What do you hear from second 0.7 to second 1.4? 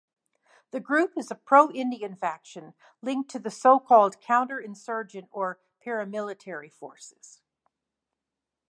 The group is a